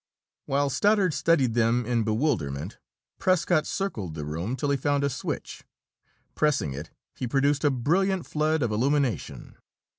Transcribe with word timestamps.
While 0.47 0.71
Stoddard 0.71 1.13
studied 1.13 1.53
them 1.53 1.85
in 1.85 2.03
bewilderment, 2.03 2.79
Prescott 3.19 3.67
circled 3.67 4.15
the 4.15 4.25
room 4.25 4.55
till 4.55 4.71
he 4.71 4.75
found 4.77 5.03
a 5.03 5.11
switch. 5.11 5.63
Pressing 6.33 6.73
it, 6.73 6.89
he 7.15 7.27
produced 7.27 7.63
a 7.63 7.69
brilliant 7.69 8.25
flood 8.25 8.63
of 8.63 8.71
illumination. 8.71 9.57